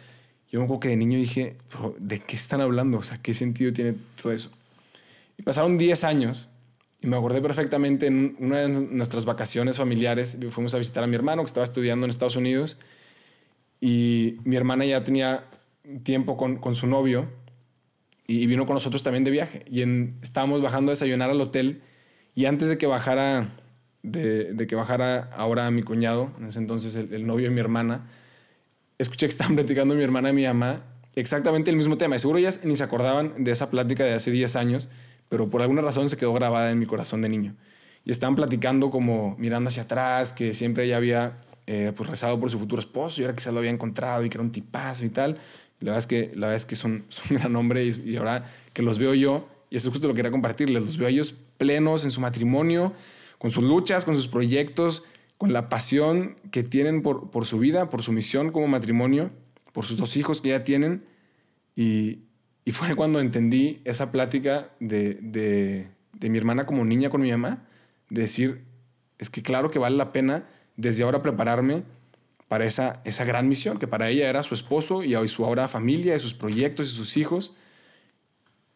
Yo 0.50 0.58
me 0.58 0.64
acuerdo 0.64 0.80
que 0.80 0.88
de 0.88 0.96
niño 0.96 1.18
dije, 1.18 1.56
¿de 1.98 2.18
qué 2.20 2.36
están 2.36 2.60
hablando? 2.60 2.98
O 2.98 3.02
sea, 3.02 3.18
¿qué 3.22 3.32
sentido 3.32 3.72
tiene 3.72 3.94
todo 4.20 4.32
eso? 4.32 4.50
Y 5.38 5.42
pasaron 5.42 5.78
10 5.78 6.04
años 6.04 6.48
y 7.00 7.06
me 7.06 7.16
acordé 7.16 7.40
perfectamente 7.40 8.06
en 8.06 8.36
una 8.38 8.60
de 8.60 8.68
nuestras 8.68 9.24
vacaciones 9.24 9.76
familiares, 9.76 10.38
fuimos 10.50 10.74
a 10.74 10.78
visitar 10.78 11.04
a 11.04 11.06
mi 11.06 11.14
hermano 11.14 11.42
que 11.42 11.46
estaba 11.46 11.64
estudiando 11.64 12.06
en 12.06 12.10
Estados 12.10 12.36
Unidos 12.36 12.78
y 13.80 14.36
mi 14.44 14.56
hermana 14.56 14.84
ya 14.84 15.04
tenía 15.04 15.44
tiempo 16.02 16.36
con, 16.36 16.56
con 16.56 16.74
su 16.74 16.86
novio 16.86 17.28
y 18.26 18.46
vino 18.46 18.66
con 18.66 18.74
nosotros 18.74 19.02
también 19.02 19.24
de 19.24 19.30
viaje. 19.30 19.64
Y 19.70 19.82
estábamos 20.22 20.60
bajando 20.62 20.90
a 20.90 20.94
desayunar 20.94 21.30
al 21.30 21.40
hotel 21.40 21.82
y 22.34 22.46
antes 22.46 22.68
de 22.68 22.78
que 22.78 22.86
bajara, 22.86 23.56
de, 24.02 24.52
de 24.52 24.66
que 24.66 24.74
bajara 24.74 25.30
ahora 25.36 25.70
mi 25.70 25.82
cuñado, 25.82 26.30
en 26.38 26.46
ese 26.46 26.58
entonces 26.58 26.94
el, 26.96 27.26
novio 27.26 27.48
de 27.48 27.54
mi 27.54 27.60
hermana, 27.60 28.06
escuché 28.98 29.26
que 29.26 29.30
estaban 29.30 29.54
platicando 29.56 29.94
mi 29.94 30.02
hermana 30.02 30.30
y 30.30 30.32
mi 30.32 30.44
mamá 30.44 30.82
exactamente 31.14 31.70
el 31.70 31.76
mismo 31.76 31.96
tema. 31.96 32.16
Y 32.16 32.18
seguro 32.18 32.38
ellas 32.38 32.60
ni 32.62 32.76
se 32.76 32.84
acordaban 32.84 33.42
de 33.42 33.50
esa 33.50 33.70
plática 33.70 34.04
de 34.04 34.14
hace 34.14 34.30
10 34.30 34.56
años, 34.56 34.88
pero 35.28 35.48
por 35.48 35.62
alguna 35.62 35.82
razón 35.82 36.08
se 36.08 36.16
quedó 36.16 36.32
grabada 36.32 36.70
en 36.70 36.78
mi 36.78 36.86
corazón 36.86 37.22
de 37.22 37.28
niño. 37.28 37.56
Y 38.04 38.10
estaban 38.10 38.36
platicando 38.36 38.90
como 38.90 39.34
mirando 39.38 39.68
hacia 39.68 39.84
atrás, 39.84 40.32
que 40.32 40.54
siempre 40.54 40.84
ella 40.84 40.98
había 40.98 41.38
eh, 41.66 41.92
pues 41.96 42.08
rezado 42.08 42.38
por 42.38 42.50
su 42.50 42.58
futuro 42.58 42.78
esposo 42.80 43.20
y 43.20 43.24
ahora 43.24 43.34
quizás 43.34 43.52
lo 43.52 43.58
había 43.58 43.72
encontrado 43.72 44.24
y 44.24 44.28
que 44.28 44.36
era 44.36 44.42
un 44.44 44.52
tipazo 44.52 45.04
y 45.04 45.08
tal. 45.08 45.38
La 45.80 45.92
verdad 45.92 45.98
es 45.98 46.06
que, 46.06 46.32
la 46.34 46.48
verdad 46.48 46.66
que 46.66 46.76
son, 46.76 47.04
son 47.08 47.24
un 47.30 47.36
gran 47.38 47.56
hombre 47.56 47.84
y, 47.84 48.16
ahora 48.16 48.50
que 48.72 48.82
los 48.82 48.98
veo 48.98 49.14
yo, 49.14 49.48
y 49.70 49.76
eso 49.76 49.88
es 49.88 49.92
justo 49.92 50.08
lo 50.08 50.14
que 50.14 50.18
quería 50.18 50.30
compartirles, 50.30 50.82
los 50.82 50.96
veo 50.96 51.08
a 51.08 51.10
ellos 51.10 51.34
plenos 51.58 52.04
en 52.04 52.10
su 52.10 52.20
matrimonio, 52.20 52.92
con 53.38 53.50
sus 53.50 53.64
luchas, 53.64 54.04
con 54.04 54.16
sus 54.16 54.28
proyectos, 54.28 55.04
con 55.38 55.52
la 55.52 55.68
pasión 55.68 56.36
que 56.50 56.62
tienen 56.62 57.02
por, 57.02 57.30
por 57.30 57.46
su 57.46 57.58
vida, 57.58 57.90
por 57.90 58.02
su 58.02 58.12
misión 58.12 58.52
como 58.52 58.68
matrimonio, 58.68 59.30
por 59.72 59.84
sus 59.84 59.98
dos 59.98 60.16
hijos 60.16 60.40
que 60.40 60.50
ya 60.50 60.64
tienen. 60.64 61.04
Y, 61.74 62.20
y 62.64 62.72
fue 62.72 62.94
cuando 62.94 63.20
entendí 63.20 63.80
esa 63.84 64.10
plática 64.12 64.70
de, 64.80 65.18
de, 65.20 65.88
de 66.14 66.30
mi 66.30 66.38
hermana 66.38 66.64
como 66.64 66.84
niña 66.84 67.10
con 67.10 67.20
mi 67.20 67.30
mamá, 67.30 67.66
de 68.08 68.22
decir, 68.22 68.64
es 69.18 69.30
que 69.30 69.42
claro 69.42 69.70
que 69.70 69.78
vale 69.78 69.96
la 69.96 70.12
pena 70.12 70.46
desde 70.76 71.02
ahora 71.02 71.22
prepararme 71.22 71.82
para 72.48 72.64
esa, 72.64 73.00
esa 73.04 73.24
gran 73.24 73.48
misión, 73.48 73.78
que 73.78 73.88
para 73.88 74.08
ella 74.08 74.28
era 74.28 74.42
su 74.42 74.54
esposo 74.54 75.02
y 75.02 75.14
su 75.28 75.44
ahora 75.44 75.68
familia, 75.68 76.14
y 76.14 76.20
sus 76.20 76.34
proyectos 76.34 76.88
y 76.88 76.94
sus 76.94 77.16
hijos, 77.16 77.54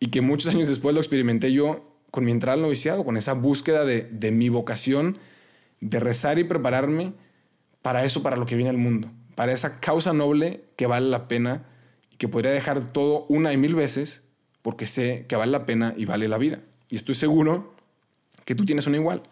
y 0.01 0.09
que 0.09 0.21
muchos 0.21 0.53
años 0.53 0.69
después 0.69 0.95
lo 0.95 1.01
experimenté 1.01 1.53
yo 1.53 1.87
con 2.11 2.25
mi 2.25 2.33
entrada 2.33 2.55
al 2.55 2.63
noviciado, 2.63 3.05
con 3.05 3.17
esa 3.17 3.35
búsqueda 3.35 3.85
de, 3.85 4.03
de 4.11 4.33
mi 4.33 4.49
vocación, 4.49 5.19
de 5.81 6.01
rezar 6.01 6.39
y 6.39 6.45
prepararme 6.45 7.13
para 7.83 8.05
eso, 8.05 8.23
para 8.23 8.37
lo 8.37 8.47
que 8.47 8.57
viene 8.57 8.71
al 8.71 8.77
mundo, 8.77 9.11
para 9.35 9.53
esa 9.53 9.81
causa 9.81 10.13
noble 10.13 10.65
que 10.77 10.87
vale 10.87 11.09
la 11.09 11.29
pena 11.29 11.67
y 12.13 12.17
que 12.17 12.29
podría 12.29 12.51
dejar 12.51 12.93
todo 12.93 13.25
una 13.29 13.53
y 13.53 13.57
mil 13.57 13.75
veces 13.75 14.25
porque 14.63 14.87
sé 14.87 15.27
que 15.29 15.37
vale 15.37 15.53
la 15.53 15.65
pena 15.65 15.95
y 15.97 16.05
vale 16.05 16.29
la 16.29 16.39
vida. 16.39 16.61
Y 16.91 16.97
estoy 16.97 17.15
seguro 17.15 17.75
que 18.45 18.55
tú 18.55 18.67
tienes 18.67 18.87
una 18.87 18.97
igual. 18.97 19.23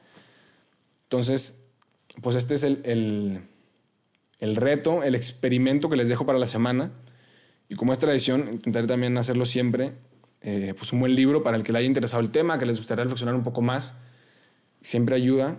Entonces, 1.04 1.64
pues 2.22 2.36
este 2.36 2.54
es 2.54 2.62
el 2.62 2.80
el 2.84 3.42
reto, 4.56 5.02
el 5.02 5.14
experimento 5.14 5.88
que 5.88 5.96
les 5.96 6.08
dejo 6.08 6.26
para 6.26 6.38
la 6.38 6.46
semana. 6.46 6.90
Y 7.68 7.74
como 7.74 7.92
es 7.92 7.98
tradición, 7.98 8.48
intentaré 8.52 8.86
también 8.86 9.16
hacerlo 9.18 9.44
siempre. 9.46 9.92
Eh, 10.40 10.74
pues 10.76 10.92
un 10.92 11.00
buen 11.00 11.14
libro 11.14 11.42
para 11.42 11.56
el 11.56 11.64
que 11.64 11.72
le 11.72 11.78
haya 11.78 11.86
interesado 11.86 12.22
el 12.22 12.30
tema, 12.30 12.58
que 12.58 12.66
les 12.66 12.78
gustaría 12.78 13.04
reflexionar 13.04 13.34
un 13.34 13.42
poco 13.42 13.60
más. 13.60 13.98
Siempre 14.80 15.16
ayuda. 15.16 15.56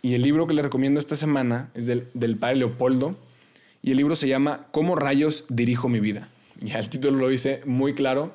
Y 0.00 0.14
el 0.14 0.22
libro 0.22 0.46
que 0.46 0.54
les 0.54 0.64
recomiendo 0.64 1.00
esta 1.00 1.16
semana 1.16 1.70
es 1.74 1.86
del, 1.86 2.08
del 2.14 2.36
padre 2.36 2.56
Leopoldo. 2.56 3.16
Y 3.82 3.90
el 3.90 3.96
libro 3.96 4.16
se 4.16 4.28
llama 4.28 4.68
¿Cómo 4.70 4.94
rayos 4.94 5.44
dirijo 5.48 5.88
mi 5.88 6.00
vida? 6.00 6.28
Ya 6.60 6.78
el 6.78 6.88
título 6.88 7.18
lo 7.18 7.28
dice 7.28 7.62
muy 7.66 7.94
claro. 7.94 8.32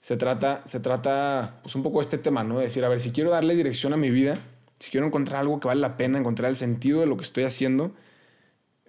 Se 0.00 0.16
trata, 0.16 0.62
se 0.66 0.80
trata 0.80 1.58
pues 1.62 1.74
un 1.74 1.82
poco 1.82 1.98
de 1.98 2.02
este 2.02 2.18
tema, 2.18 2.44
¿no? 2.44 2.58
De 2.58 2.64
decir, 2.64 2.84
a 2.84 2.88
ver, 2.88 3.00
si 3.00 3.10
quiero 3.10 3.30
darle 3.30 3.56
dirección 3.56 3.92
a 3.92 3.96
mi 3.96 4.10
vida, 4.10 4.38
si 4.78 4.90
quiero 4.90 5.06
encontrar 5.06 5.40
algo 5.40 5.58
que 5.58 5.68
vale 5.68 5.80
la 5.80 5.96
pena, 5.96 6.18
encontrar 6.18 6.50
el 6.50 6.56
sentido 6.56 7.00
de 7.00 7.06
lo 7.06 7.16
que 7.16 7.24
estoy 7.24 7.44
haciendo, 7.44 7.92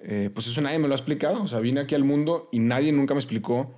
eh, 0.03 0.29
pues 0.33 0.47
eso 0.47 0.61
nadie 0.61 0.79
me 0.79 0.87
lo 0.87 0.93
ha 0.93 0.97
explicado. 0.97 1.41
O 1.41 1.47
sea, 1.47 1.59
vine 1.59 1.81
aquí 1.81 1.95
al 1.95 2.03
mundo 2.03 2.49
y 2.51 2.59
nadie 2.59 2.91
nunca 2.91 3.13
me 3.13 3.19
explicó 3.19 3.75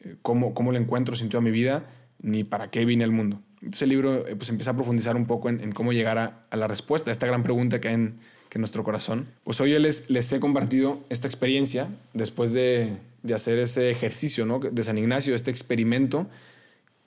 eh, 0.00 0.16
cómo, 0.22 0.54
cómo 0.54 0.72
le 0.72 0.78
encuentro 0.78 1.16
sentido 1.16 1.38
a 1.38 1.42
mi 1.42 1.50
vida 1.50 1.90
ni 2.20 2.44
para 2.44 2.70
qué 2.70 2.84
vine 2.84 3.04
al 3.04 3.12
mundo. 3.12 3.40
Entonces 3.56 3.82
el 3.82 3.88
libro 3.90 4.26
eh, 4.26 4.36
pues 4.36 4.48
empieza 4.50 4.70
a 4.70 4.74
profundizar 4.74 5.16
un 5.16 5.26
poco 5.26 5.48
en, 5.48 5.72
cómo 5.72 5.92
llegar 5.92 6.18
a, 6.18 6.56
la 6.56 6.66
respuesta 6.68 7.10
a 7.10 7.12
esta 7.12 7.26
gran 7.26 7.42
pregunta 7.42 7.80
que 7.80 7.88
hay 7.88 7.94
en, 7.94 8.18
que 8.48 8.58
nuestro 8.58 8.84
corazón. 8.84 9.26
Pues 9.44 9.60
hoy 9.60 9.78
les, 9.78 10.10
les 10.10 10.32
he 10.32 10.40
compartido 10.40 11.00
esta 11.10 11.26
experiencia 11.26 11.88
después 12.14 12.52
de, 12.52 12.96
de 13.22 13.34
hacer 13.34 13.58
ese 13.58 13.90
ejercicio 13.90 14.46
¿no? 14.46 14.60
de 14.60 14.84
San 14.84 14.96
Ignacio, 14.96 15.34
este 15.34 15.50
experimento, 15.50 16.28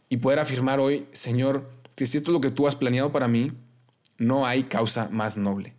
y 0.09 0.17
poder 0.17 0.39
afirmar 0.39 0.79
hoy, 0.79 1.05
Señor, 1.13 1.69
que 1.95 2.05
si 2.05 2.17
esto 2.17 2.31
es 2.31 2.33
lo 2.33 2.41
que 2.41 2.51
tú 2.51 2.67
has 2.67 2.75
planeado 2.75 3.11
para 3.11 3.27
mí, 3.27 3.53
no 4.17 4.45
hay 4.45 4.63
causa 4.63 5.09
más 5.09 5.37
noble. 5.37 5.73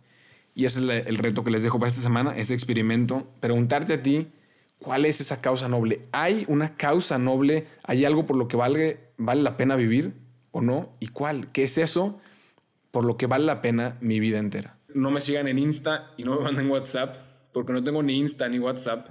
Y 0.55 0.65
ese 0.65 0.81
es 0.81 1.07
el 1.07 1.17
reto 1.17 1.43
que 1.43 1.51
les 1.51 1.63
dejo 1.63 1.79
para 1.79 1.89
esta 1.89 2.01
semana, 2.01 2.37
ese 2.37 2.53
experimento, 2.53 3.27
preguntarte 3.39 3.93
a 3.93 4.03
ti, 4.03 4.27
¿cuál 4.77 5.05
es 5.05 5.19
esa 5.19 5.41
causa 5.41 5.67
noble? 5.67 6.07
¿Hay 6.11 6.45
una 6.47 6.75
causa 6.75 7.17
noble? 7.17 7.67
¿Hay 7.83 8.05
algo 8.05 8.25
por 8.25 8.35
lo 8.35 8.47
que 8.47 8.55
vale, 8.55 8.99
vale 9.17 9.41
la 9.41 9.57
pena 9.57 9.75
vivir 9.75 10.13
o 10.51 10.61
no? 10.61 10.95
¿Y 10.99 11.07
cuál? 11.07 11.51
¿Qué 11.51 11.63
es 11.63 11.77
eso 11.77 12.19
por 12.91 13.03
lo 13.03 13.17
que 13.17 13.25
vale 13.25 13.45
la 13.45 13.61
pena 13.61 13.97
mi 13.99 14.19
vida 14.19 14.37
entera? 14.37 14.77
No 14.93 15.09
me 15.09 15.21
sigan 15.21 15.47
en 15.47 15.57
Insta 15.57 16.11
y 16.17 16.23
no 16.23 16.35
me 16.35 16.43
manden 16.43 16.69
WhatsApp, 16.69 17.15
porque 17.51 17.73
no 17.73 17.83
tengo 17.83 18.03
ni 18.03 18.19
Insta 18.19 18.47
ni 18.47 18.59
WhatsApp, 18.59 19.07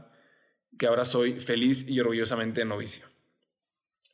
que 0.79 0.87
ahora 0.87 1.05
soy 1.05 1.41
feliz 1.41 1.89
y 1.89 1.99
orgullosamente 1.99 2.65
novicio. 2.65 3.07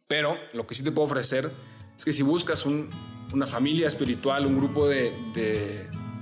Pero 0.07 0.37
lo 0.55 0.67
que 0.67 0.75
sí 0.75 0.83
te 0.83 0.93
puedo 0.93 1.05
ofrecer 1.05 1.51
es 1.95 2.05
que 2.07 2.13
si 2.13 2.23
buscas 2.23 2.65
una 2.65 3.47
familia 3.47 3.87
espiritual, 3.87 4.47
un 4.47 4.57
grupo 4.57 4.89
de 4.89 5.91